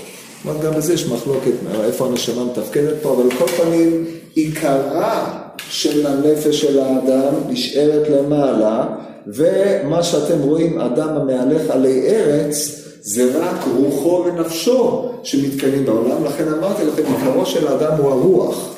[0.45, 1.53] אומרת, גם בזה יש מחלוקת,
[1.85, 5.39] איפה הנשמה מתפקדת פה, אבל כל פנים, עיקרה
[5.71, 8.87] של הנפש של האדם נשארת למעלה,
[9.27, 16.83] ומה שאתם רואים, אדם המהלך עלי ארץ, זה רק רוחו ונפשו שמתקיימים בעולם, לכן אמרתי
[16.85, 18.73] לכם, עיקרו של האדם הוא הרוח.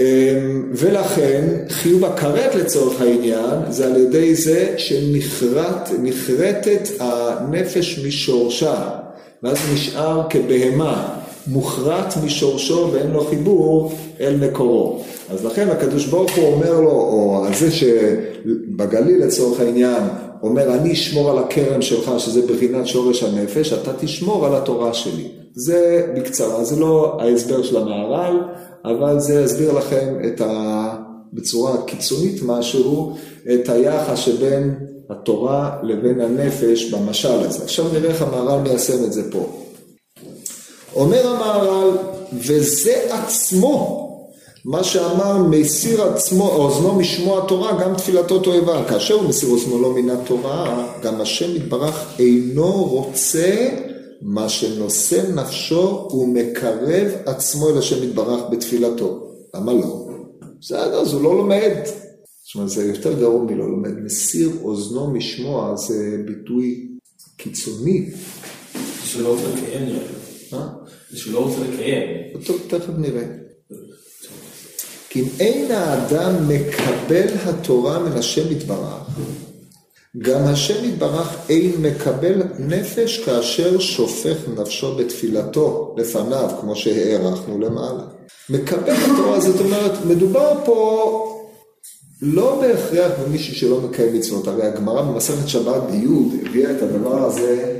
[0.00, 8.88] אמ, ולכן חיוב הכרת לצורך העניין זה על ידי זה שנחרטת הנפש משורשה.
[9.42, 15.00] ואז נשאר כבהמה, מוכרת משורשו ואין לו חיבור אל מקורו.
[15.30, 20.02] אז לכן הקדוש ברוך הוא אומר לו, או זה שבגליל לצורך העניין,
[20.42, 25.28] אומר אני אשמור על הכרם שלך שזה בחינת שורש הנפש, אתה תשמור על התורה שלי.
[25.54, 28.40] זה בקצרה, זה לא ההסבר של המהר"ל,
[28.84, 30.94] אבל זה יסביר לכם את ה...
[31.32, 33.16] בצורה קיצונית משהו,
[33.54, 34.74] את היחס שבין
[35.10, 37.64] התורה לבין הנפש במשל הזה.
[37.64, 39.57] עכשיו נראה איך המהר"ל מיישם את זה פה.
[40.98, 41.96] אומר המהר"ל,
[42.32, 44.04] וזה עצמו,
[44.64, 48.84] מה שאמר מסיר עצמו, אוזנו משמוע תורה, גם תפילתו תועבה.
[48.88, 53.68] כאשר הוא מסיר אוזנו לא מן התורה, גם השם יתברך אינו רוצה
[54.22, 59.32] מה שנושא נפשו ומקרב עצמו אל השם יתברך בתפילתו.
[59.54, 60.08] למה לא?
[60.60, 61.74] בסדר, אז הוא לא לומד.
[62.44, 63.98] זאת אומרת, זה יותר גרוע מלא לומד.
[64.04, 66.88] מסיר אוזנו משמוע זה ביטוי
[67.36, 68.10] קיצוני.
[68.74, 69.98] זה שלא רוצה לקיים
[71.10, 72.08] זה שלא רוצה לקיים.
[72.68, 73.24] תכף נראה.
[75.10, 79.02] כי אם אין האדם מקבל התורה מן השם יתברך,
[80.18, 88.04] גם השם יתברך אין מקבל נפש כאשר שופך נפשו בתפילתו לפניו, כמו שהערכנו למעלה.
[88.50, 91.34] מקבל התורה, זאת אומרת, מדובר פה
[92.22, 97.78] לא בהכרח במישהו שלא מקיים מצוות, הרי הגמרא במסכת שבת ביוד הביאה את הדבר הזה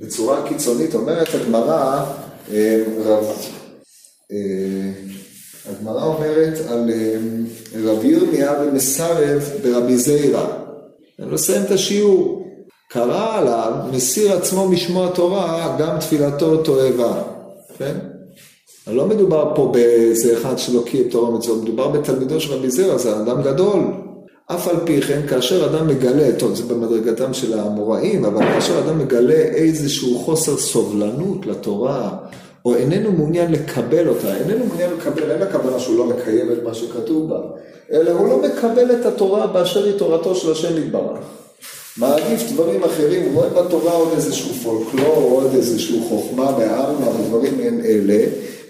[0.00, 2.04] בצורה קיצונית, אומרת הגמרא,
[3.04, 3.24] רב,
[4.32, 4.92] אה,
[5.70, 7.14] הגמרא אומרת על אה,
[7.84, 10.46] רב ירמיה ומסרב ברבי זיירא,
[11.18, 12.44] אני מסיים את השיעור,
[12.90, 17.22] קרא עליו, מסיר עצמו משמוע תורה, גם תפילתו תועבה,
[17.78, 17.94] כן?
[18.86, 23.16] לא מדובר פה באיזה אחד שלא קיים תורה ומצוות, מדובר בתלמידו של רבי זרע, זה
[23.16, 23.80] אדם גדול.
[24.54, 28.98] אף על פי כן, כאשר אדם מגלה, טוב, זה במדרגתם של האמוראים, אבל כאשר אדם
[28.98, 32.10] מגלה איזשהו חוסר סובלנות לתורה,
[32.64, 36.74] או איננו מעוניין לקבל אותה, איננו מעוניין לקבל, אין הכוונה שהוא לא מקיים את מה
[36.74, 37.40] שכתוב בה,
[37.92, 41.18] אלא הוא לא מקבל את התורה באשר היא תורתו של השם יתברך.
[41.96, 47.80] מעדיף דברים אחרים, הוא רואה בתורה עוד איזשהו פולקלור, עוד איזשהו חוכמה בעלמא ודברים מעין
[47.84, 48.24] אלה,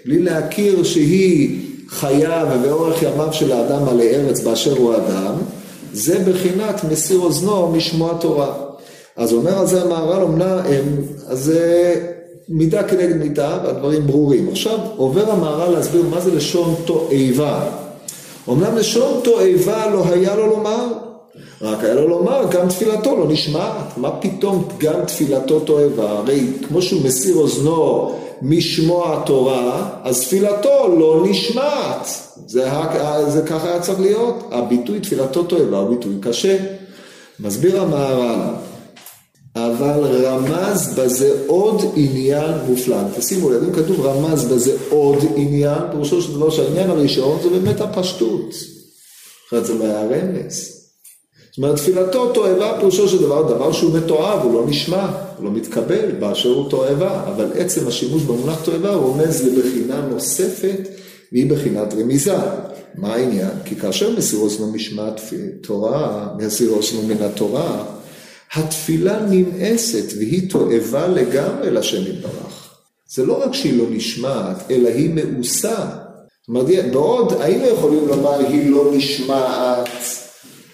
[0.05, 5.33] בלי להכיר שהיא חיה ובאורך ימיו של האדם מלא ארץ באשר הוא אדם,
[5.93, 8.53] זה בחינת מסיר אוזנו משמוע תורה.
[9.15, 10.59] אז אומר על זה המהר"ל, אמנם,
[11.27, 11.95] אז זה
[12.49, 14.49] מידה כנגד מידה, והדברים ברורים.
[14.49, 17.69] עכשיו עובר המהר"ל להסביר מה זה לשון תועבה.
[18.49, 20.87] אמנם לשון תועבה לא היה לו לומר,
[21.61, 23.97] רק היה לו לומר, גם תפילתו לא נשמעת.
[23.97, 26.09] מה פתאום גם תפילתו תועבה?
[26.09, 32.07] הרי כמו שהוא מסיר אוזנו משמוע התורה, אז תפילתו לא נשמעת.
[32.47, 32.69] זה,
[33.27, 34.35] זה ככה היה צריך להיות.
[34.51, 36.57] הביטוי תפילתו תועבה הוא ביטוי קשה.
[37.39, 38.53] מסביר המהר"ל,
[39.55, 43.05] אבל רמז בזה עוד עניין מופלג.
[43.17, 47.81] תשימו לב, אם כתוב רמז בזה עוד עניין, פירושו של דבר שהעניין הראשון זה באמת
[47.81, 48.49] הפשטות.
[49.47, 50.79] אחרת זה לא היה רמז.
[51.49, 55.07] זאת אומרת, תפילתו תועבה פירושו של דבר, דבר שהוא מתועב, הוא לא נשמע,
[55.39, 60.89] הוא לא מתקבל באשר הוא תועבה, אבל עצם השימוש במונח תועבה רומז לבחינה נוספת,
[61.31, 62.35] והיא בחינת רמיזה.
[62.95, 63.51] מה העניין?
[63.65, 65.21] כי כאשר מסיר אוזנו משמעת
[65.61, 67.83] תורה, מסיר אוזנו מן התורה,
[68.53, 72.69] התפילה נמאסת והיא תועבה לגמרי לשם יתברך.
[73.13, 75.75] זה לא רק שהיא לא נשמעת, אלא היא מאוסה.
[75.77, 79.89] זאת אומרת, בעוד היינו יכולים לומר היא לא נשמעת,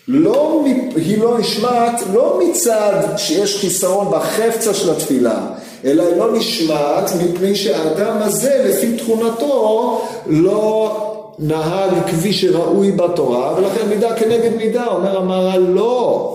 [0.07, 0.63] לא,
[0.95, 5.47] היא לא נשמעת לא מצד שיש חיסרון בחפצה של התפילה,
[5.85, 11.01] אלא היא לא נשמעת מפני שהאדם הזה לפי תכונתו לא
[11.39, 16.31] נהג כפי שראוי בתורה, ולכן מידה כנגד מידה, אומר המהר"ל לא,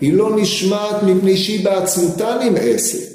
[0.00, 3.09] היא לא נשמעת מפני שהיא בעצמותה נמאסת.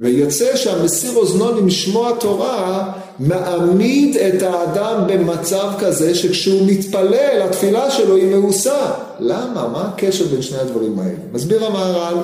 [0.00, 8.36] ויוצא שהמסיר אוזנו למשמוע תורה מעמיד את האדם במצב כזה שכשהוא מתפלל התפילה שלו היא
[8.36, 8.92] מאוסה.
[9.18, 9.68] למה?
[9.72, 11.18] מה הקשר בין שני הדברים האלה?
[11.32, 12.14] מסביר המהר"ל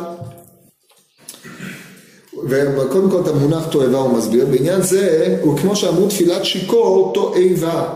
[2.49, 7.89] וקודם כל את המונח תועבה הוא מסביר, בעניין זה הוא כמו שאמרו תפילת שיכור תועבה,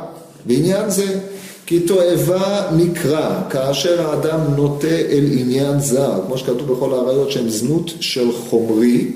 [0.46, 1.18] בעניין זה
[1.66, 7.90] כי תועבה נקרא כאשר האדם נוטה אל עניין זר, כמו שכתוב בכל האריות שהם זנות
[8.00, 9.06] של חומרי,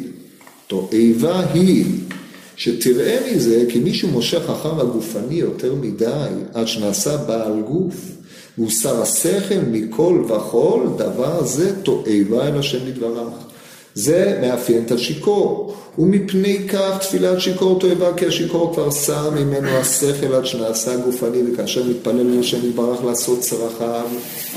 [0.67, 1.85] תועבה היא
[2.57, 7.95] שתראה מזה כי מישהו מושך אחר הגופני יותר מדי עד שנעשה בעל גוף
[8.59, 13.29] והוסר השכל מכל וכל דבר זה תועבה אל השם יתברך
[13.95, 15.75] זה מאפיין את השיכור.
[15.99, 21.83] ומפני כך תפילת שיכור תועבה כי השיכור כבר שם ממנו השכל עד שנעשה גופני וכאשר
[21.85, 24.07] מתפלל אל השם יתברך לעשות צרכיו.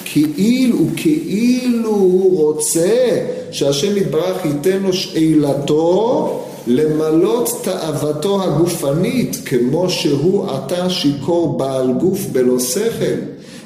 [0.06, 3.20] כאילו וכאילו הוא רוצה
[3.52, 12.60] שהשם יתברך ייתן לו שאלתו למלות תאוותו הגופנית כמו שהוא עתה שיכור בעל גוף בלא
[12.60, 13.20] שכל.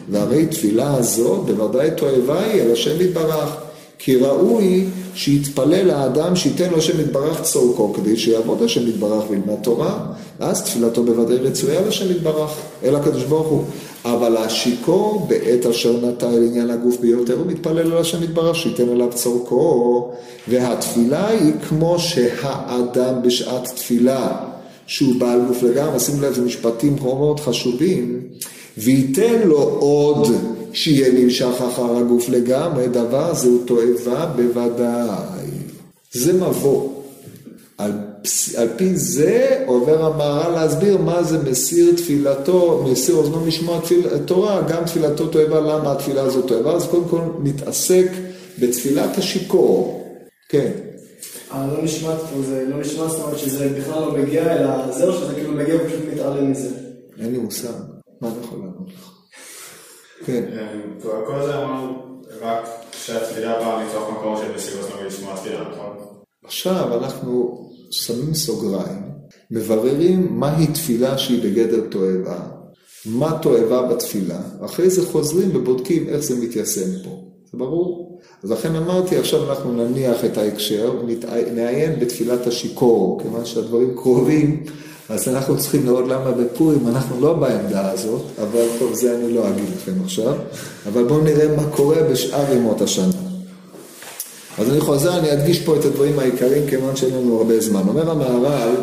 [0.09, 3.55] והרי תפילה הזאת בוודאי תועבה היא על השם יתברך
[4.03, 4.85] כי ראוי
[5.15, 9.99] שיתפלל האדם שייתן לו השם יתברך צורכו כדי שיעבוד השם יתברך וילמד תורה
[10.39, 12.51] ואז תפילתו בוודאי רצויה לשם יתברך
[12.83, 13.63] אל הקדוש ברוך הוא.
[14.05, 18.89] אבל השיכור בעת אשר נטע אל עניין הגוף ביותר הוא מתפלל על השם יתברך שייתן
[18.89, 20.11] אליו צורכו
[20.47, 24.37] והתפילה היא כמו שהאדם בשעת תפילה
[24.87, 28.19] שהוא בעל גוף לגמרי, שימו לב זה משפטים מאוד חשובים
[28.77, 30.27] וייתן לו עוד
[30.73, 35.47] שיהיה נמשך אחר הגוף לגמרי, דבר זה הוא תועבה בוודאי.
[36.11, 36.89] זה מבוא.
[37.77, 37.91] על,
[38.57, 44.61] על פי זה עובר המהר"ל להסביר מה זה מסיר תפילתו, מסיר אוזנו משמוע תפיל, תורה,
[44.61, 48.07] גם תפילתו תועבה, למה התפילה הזאת תועבה, אז קודם כל נתעסק
[48.59, 50.05] בתפילת השיכור,
[50.49, 50.71] כן.
[51.51, 55.13] אבל לא נשמע פה, זה לא נשמע, זאת אומרת שזה בכלל לא מגיע, אלא זהו
[55.13, 56.69] שזה כאילו מגיע ופשוט מתעלם מזה.
[57.19, 57.67] אין לי מושג,
[58.21, 59.20] מה אתה יכול לענות לך?
[60.25, 60.43] כן.
[61.01, 65.97] כל זה אמרנו רק שהתפילה באה מתוך מקור של מסירות נוגד לשמוע תפילה, נכון?
[66.45, 69.01] עכשיו אנחנו שמים סוגריים,
[69.51, 72.39] מבררים מהי תפילה שהיא בגדר תועבה,
[73.05, 77.23] מה תועבה בתפילה, אחרי זה חוזרים ובודקים איך זה מתיישם פה.
[77.51, 78.19] זה ברור?
[78.43, 81.01] אז לכן אמרתי, עכשיו אנחנו נניח את ההקשר,
[81.53, 84.63] נעיין בתפילת השיכור, כיוון שהדברים קרובים
[85.11, 89.49] אז אנחנו צריכים לראות למה בפורים אנחנו לא בעמדה הזאת, אבל טוב, זה אני לא
[89.49, 90.33] אגיד לכם עכשיו,
[90.87, 93.13] אבל בואו נראה מה קורה בשאר ימות השנה.
[94.57, 97.81] אז אני חוזר, אני אדגיש פה את הדברים העיקריים, כיוון שאין לנו הרבה זמן.
[97.87, 98.75] אומר המהר"ל,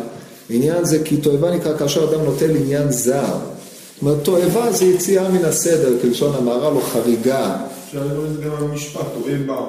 [0.49, 3.21] עניין זה כי תועבה נקרא כאשר אדם נוטל עניין זר.
[3.21, 7.55] זאת אומרת, תועבה זה יציאה מן הסדר, כלשון המהר"ל, או חריגה.
[7.87, 9.65] אפשר לדבר את זה גם במשפט, טועה בה.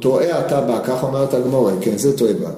[0.00, 2.50] טועה אתה בה, כך אומרת הגמורה, כן, זה טועה בה.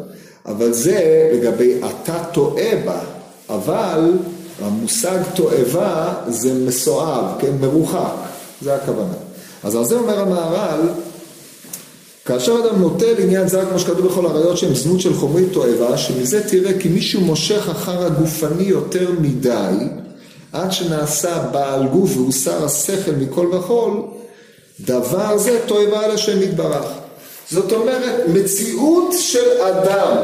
[0.46, 3.15] אבל זה לגבי אתה טועה בה.
[3.50, 4.12] אבל
[4.62, 8.14] המושג תועבה זה מסואב, כן, מרוחק,
[8.62, 9.14] זה הכוונה.
[9.62, 10.80] אז על זה אומר המהר"ל,
[12.24, 16.48] כאשר אדם נוטה לעניין זר, כמו שכתוב בכל הראיות שהם זנות של חומרי תועבה, שמזה
[16.48, 19.74] תראה כי מישהו מושך אחר הגופני יותר מדי,
[20.52, 24.02] עד שנעשה בעל גוף והוסר השכל מכל וכול,
[24.80, 26.86] דבר זה תועבה על השם יתברך.
[27.50, 30.16] זאת אומרת, מציאות של אדם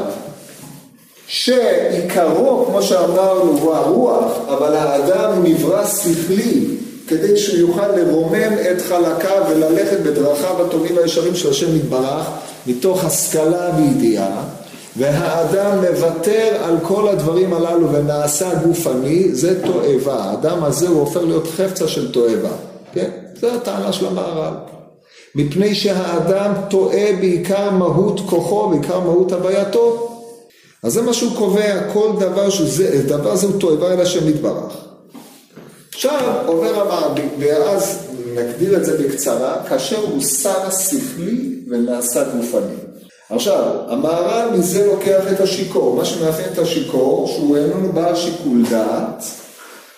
[1.27, 6.65] שעיקרו, כמו שאמרנו, הוא הרוח, אבל האדם נברא שכלי,
[7.07, 12.29] כדי שהוא יוכל לרומם את חלקיו וללכת בדרכיו הטובים והישרים של השם יתברך,
[12.67, 14.43] מתוך השכלה וידיעה,
[14.97, 20.23] והאדם מוותר על כל הדברים הללו ונעשה גופני, זה תועבה.
[20.23, 22.51] האדם הזה הוא הופך להיות חפצה של תועבה.
[22.93, 23.09] כן?
[23.41, 24.53] זו הטענה של המהר"ל.
[25.35, 30.12] מפני שהאדם טועה בעיקר מהות כוחו, בעיקר מהות הווייתו.
[30.83, 34.73] אז זה מה שהוא קובע, כל דבר שזה, דבר זה הוא תועבה אל השם יתברך.
[35.93, 37.99] עכשיו עובר המערבי, ואז
[38.35, 42.75] נגדיר את זה בקצרה, כאשר הוא שר שכלי ונעשה גופני.
[43.29, 49.23] עכשיו, המהר"ל מזה לוקח את השיכור, מה שמאפיין את השיכור, שהוא איננו בעל שיקול דעת,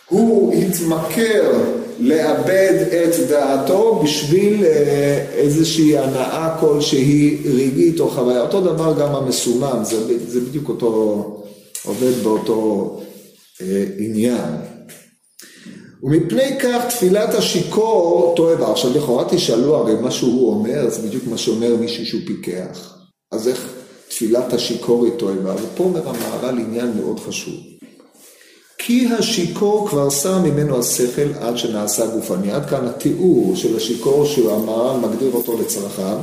[0.10, 1.52] הוא התמכר
[2.00, 8.42] לאבד את דעתו בשביל אה, איזושהי הנאה כלשהי רגעית או חוויה.
[8.42, 11.46] אותו דבר גם המסומם, זה, זה בדיוק אותו,
[11.86, 13.02] עובד באותו
[13.62, 14.46] אה, עניין.
[16.04, 18.72] ומפני כך תפילת השיכור תועבה.
[18.72, 22.98] עכשיו לכאורה תשאלו, הרי מה שהוא אומר זה בדיוק מה שאומר מישהו שהוא פיקח.
[23.32, 23.74] אז איך
[24.10, 25.56] תפילת השיכור היא תועבה?
[25.56, 27.56] ופה אומר המהר"ל עניין מאוד חשוב.
[28.88, 32.52] כי השיכור כבר שם ממנו השכל עד שנעשה גופני.
[32.52, 36.18] עד כאן התיאור של השיכור שהמהר"ל מגדיר אותו לצרכיו.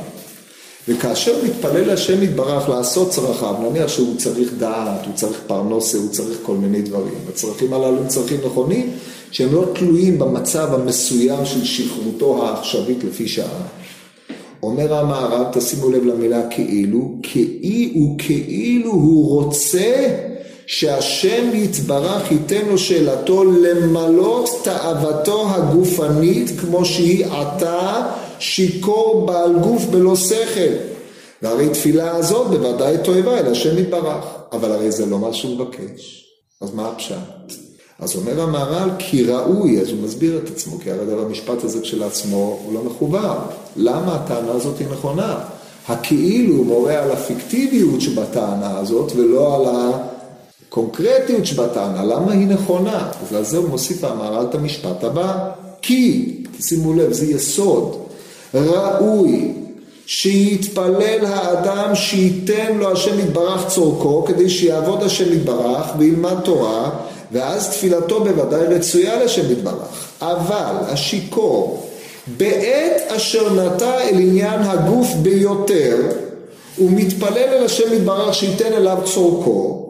[0.89, 6.39] וכאשר מתפלל השם יתברך לעשות צרכיו, נניח שהוא צריך דעת, הוא צריך פרנסה, הוא צריך
[6.43, 7.15] כל מיני דברים.
[7.29, 8.91] הצרכים הללו הם צרכים נכונים,
[9.31, 13.63] שהם לא תלויים במצב המסוים של שכרותו העכשווית לפי שעה.
[14.63, 20.09] אומר המערב, תשימו לב למילה כאילו, כאי וכאילו הוא רוצה
[20.67, 28.07] שהשם יתברך ייתן לו שאלתו למלות תאוותו הגופנית כמו שהיא עתה
[28.39, 30.75] שיכור בעל גוף בלא שכל.
[31.43, 36.27] והרי תפילה הזאת בוודאי תועבה אל השם יתברך, אבל הרי זה לא מה שהוא מבקש.
[36.61, 37.17] אז מה הפשט?
[37.99, 42.61] אז אומר המהר"ל כי ראוי, אז הוא מסביר את עצמו, כי הרי המשפט הזה כשלעצמו
[42.65, 43.39] הוא לא מחובר.
[43.77, 45.39] למה הטענה הזאת היא נכונה?
[45.89, 49.67] הכאילו מורה על הפיקטיביות שבטענה הזאת ולא על
[50.73, 52.05] הקונקרטיות שבטענה.
[52.05, 53.09] למה היא נכונה?
[53.23, 55.49] אז על זה הוא מוסיף המהר"ל את המשפט הבא.
[55.83, 57.97] כי, שימו לב, זה יסוד.
[58.55, 59.53] ראוי
[60.07, 66.91] שיתפלל האדם שייתן לו השם יתברך צורכו כדי שיעבוד השם יתברך וילמד תורה
[67.33, 70.09] ואז תפילתו בוודאי רצויה לשם יתברך.
[70.21, 71.87] אבל השיכור
[72.37, 75.97] בעת אשר נטע אל עניין הגוף ביותר
[76.77, 79.82] הוא מתפלל אל השם יתברך שייתן אליו צורכו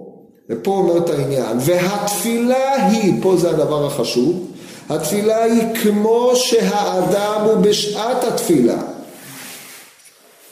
[0.52, 4.46] ופה אומר את העניין והתפילה היא, פה זה הדבר החשוב
[4.88, 8.78] התפילה היא כמו שהאדם הוא בשעת התפילה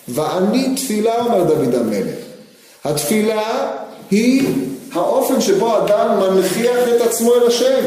[0.08, 2.14] ואני תפילה אומר דוד המלך
[2.84, 3.70] התפילה
[4.10, 4.48] היא
[4.92, 7.84] האופן שבו אדם מנכיח את עצמו אל השם.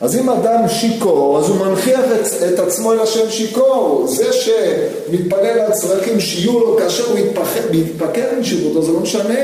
[0.00, 4.06] אז אם אדם שיכור, אז הוא מנכיח את, את עצמו אל השם שיכור.
[4.08, 7.18] זה שמתפלל על צרכים שיהיו לו כאשר הוא
[7.70, 9.40] מתפקד עם שירותו, זה לא משנה.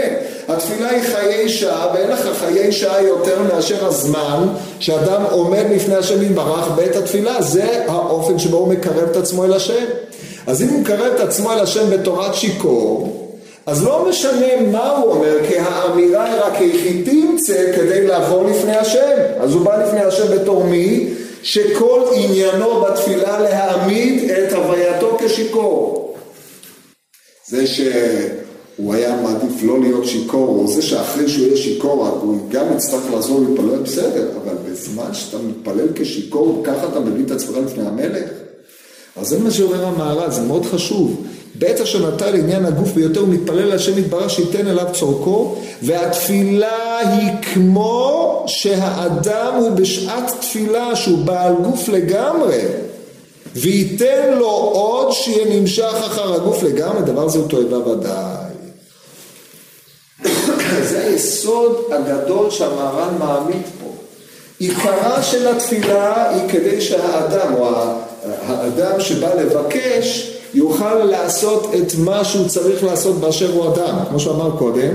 [0.48, 4.48] התפילה היא חיי שעה, ואין לך חיי שעה יותר מאשר הזמן
[4.80, 7.42] שאדם עומד לפני השם יתברך בעת התפילה.
[7.42, 9.84] זה האופן שבו הוא מקרב את עצמו אל השם.
[10.46, 13.21] אז אם הוא מקרב את עצמו אל השם בתורת שיכור,
[13.66, 18.76] אז לא משנה מה הוא אומר, כי האמירה היא רק היכי תמצא כדי לבוא לפני
[18.76, 19.16] השם.
[19.40, 21.08] אז הוא בא לפני השם בתור מי?
[21.42, 26.14] שכל עניינו בתפילה להעמיד את הווייתו כשיכור.
[27.48, 32.66] זה שהוא היה מעדיף לא להיות שיכור, או זה שאחרי שהוא יהיה שיכור, הוא גם
[32.76, 37.86] יצטרך לעזור להתפלל, בסדר, אבל בזמן שאתה מתפלל כשיכור, ככה אתה מביא את עצמך לפני
[37.86, 38.28] המלך?
[39.16, 41.26] אז זה מה שאומר המהר"ל, זה מאוד חשוב.
[41.54, 47.30] בעת אשר נטע לעניין הגוף ביותר הוא מתפלל להשם יתברך שייתן אליו צורכו והתפילה היא
[47.54, 52.58] כמו שהאדם הוא בשעת תפילה שהוא בעל גוף לגמרי
[53.56, 58.52] וייתן לו עוד שיהיה נמשך אחר הגוף לגמרי, דבר זה הוא תועבה ודאי.
[60.90, 63.90] זה היסוד הגדול שהמהר"ן מעמיד פה.
[64.58, 67.68] עיקרה של התפילה היא כדי שהאדם או
[68.24, 74.50] האדם שבא לבקש יוכל לעשות את מה שהוא צריך לעשות באשר הוא אדם, כמו שאמר
[74.58, 74.90] קודם,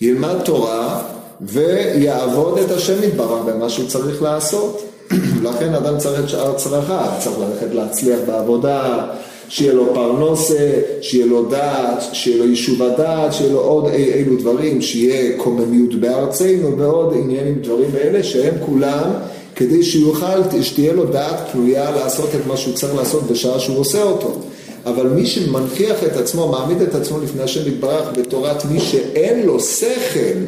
[0.00, 1.02] ילמד תורה
[1.40, 4.82] ויעבוד את השם יתברך במה שהוא צריך לעשות.
[5.46, 9.06] לכן אדם צריך את שאר צרכיו, צריך ללכת להצליח בעבודה,
[9.48, 14.36] שיהיה לו פרנוסה, שיהיה לו דעת, שיהיה לו יישוב הדעת, שיהיה לו עוד אי אילו
[14.36, 19.10] דברים, שיהיה קוממיות בארצנו ועוד עניינים דברים האלה שהם כולם
[19.60, 24.02] כדי שיוכל, שתהיה לו דעת פנויה לעשות את מה שהוא צריך לעשות בשעה שהוא עושה
[24.02, 24.32] אותו.
[24.86, 29.60] אבל מי שמנכיח את עצמו, מעמיד את עצמו לפני השם יתברך בתורת מי שאין לו
[29.60, 30.38] שכל,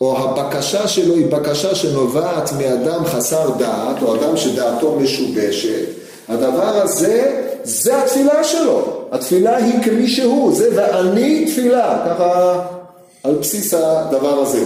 [0.00, 5.84] או הבקשה שלו היא בקשה שנובעת מאדם חסר דעת, או אדם שדעתו משובשת,
[6.28, 9.06] הדבר הזה, זה התפילה שלו.
[9.12, 12.60] התפילה היא כמי שהוא, זה ואני תפילה, ככה
[13.22, 14.64] על בסיס הדבר הזה.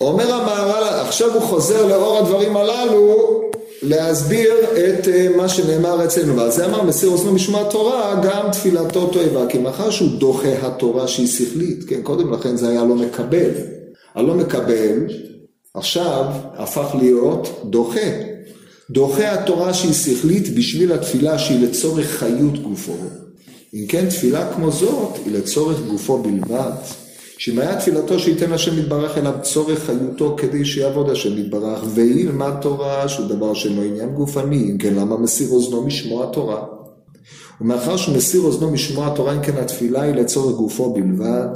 [0.00, 3.40] אומר המהר"ל, עכשיו הוא חוזר לאור הדברים הללו
[3.82, 9.06] להסביר את אה, מה שנאמר אצלנו, ועל זה אמר מסיר אוזנו משמע תורה, גם תפילתו
[9.06, 13.50] תועבה, כי מאחר שהוא דוחה התורה שהיא שכלית, כן, קודם לכן זה היה לא מקבל,
[14.14, 15.06] הלא מקבל
[15.74, 16.24] עכשיו
[16.54, 18.10] הפך להיות דוחה,
[18.90, 22.92] דוחה התורה שהיא שכלית בשביל התפילה שהיא לצורך חיות גופו.
[23.74, 26.72] אם כן, תפילה כמו זאת היא לצורך גופו בלבד.
[27.38, 33.08] שאם היה תפילתו שייתן השם יתברך אליו צורך חיותו כדי שיעבוד השם יתברך וילמד תורה
[33.08, 36.62] שהוא דבר שאינו עניין גופני, אם כן למה מסיר אוזנו משמוע תורה?
[37.60, 41.48] ומאחר שמסיר אוזנו משמוע תורה, אם כן התפילה היא לצורך גופו בלבד,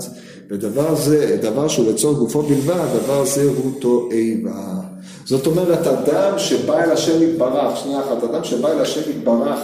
[0.50, 4.80] ודבר זה, דבר שהוא לצורך גופו בלבד, דבר זה הוא תועבה.
[5.24, 9.58] זאת אומרת, אדם שבא אל השם יתברך, שנייה אחת, אדם שבא אל השם יתברך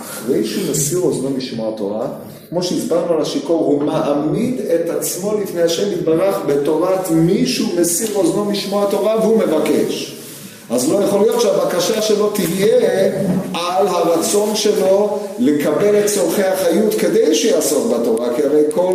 [0.00, 2.06] אחרי שהוא מסיר אוזנו משמוע תורה,
[2.48, 8.44] כמו שהסברנו על השיכור, הוא מעמיד את עצמו לפני השם יתברך בתורת מישהו מסיר אוזנו
[8.44, 10.14] משמוע תורה והוא מבקש.
[10.70, 13.12] אז לא יכול להיות שהבקשה שלו תהיה
[13.54, 18.94] על הרצון שלו לקבל את צורכי החיות כדי שיעסוק בתורה, כי הרי כל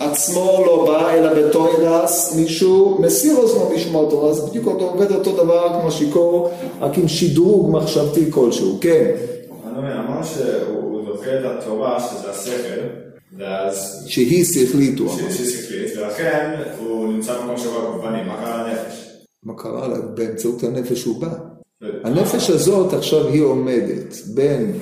[0.00, 5.32] עצמו לא בא אלא בתוירס, מישהו מסיר אוזנו משמוע תורה, אז בדיוק אותו עובד אותו
[5.32, 6.50] דבר כמו שיכור,
[6.80, 9.10] רק עם שדרוג מחשבתי כלשהו, כן.
[9.78, 12.80] אמרנו שהוא דוחה את התורה, שזה השכל,
[13.38, 14.04] ואז...
[14.06, 15.30] שהיא שכלית, הוא אמר.
[15.30, 19.10] שהיא שכלית, ולכן הוא נמצא במקום שבו הגופני, מה קרה לנפש?
[19.44, 19.98] מה קרה לה?
[19.98, 21.34] באמצעות הנפש הוא בא.
[22.04, 24.72] הנפש הזאת עכשיו היא עומדת בין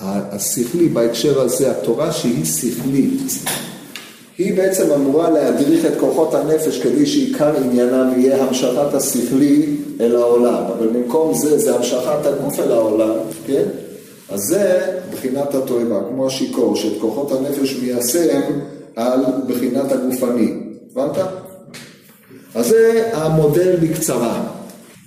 [0.00, 3.20] השכלי בהקשר הזה, התורה שהיא שכלית,
[4.38, 10.54] היא בעצם אמורה להדריך את כוחות הנפש כדי שעיקר עניינם יהיה המשכת השכלי אל העולם,
[10.54, 13.14] אבל במקום זה, זה המשכת הגוף אל העולם,
[13.46, 13.64] כן?
[14.30, 18.40] אז זה בחינת התועבה, כמו השיכור, שאת כוחות הנפש מיישם
[18.96, 20.54] על בחינת הגופני.
[20.96, 21.16] הבנת?
[22.54, 24.42] אז זה המודל בקצרה.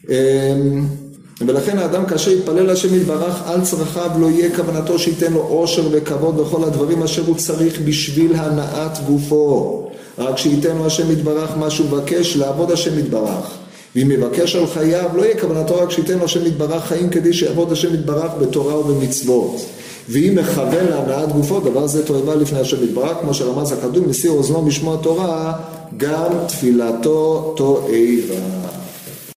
[0.09, 0.85] אמ,
[1.47, 6.39] ולכן האדם כאשר יתפלל השם יתברך על צרכיו לא יהיה כוונתו שייתן לו עושר וכבוד
[6.39, 9.87] וכל הדברים אשר הוא צריך בשביל הנעת גופו.
[10.17, 13.57] רק שייתן לו השם יתברך מה שהוא מבקש לעבוד השם יתברך.
[13.95, 17.93] ואם יבקש על חייו לא יהיה כוונתו רק שייתן השם יתברך חיים כדי שיעבוד השם
[17.93, 19.65] יתברך בתורה ובמצוות.
[20.09, 24.61] ואם מכוון להנעת גופו, דבר זה תועבה לפני השם יתברך, כמו שרמז הקדום, מסיר אוזנו
[24.61, 25.53] משמוע תורה,
[25.97, 28.60] גם תפילתו תועבה.